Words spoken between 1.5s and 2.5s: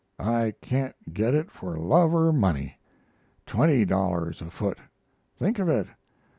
for love or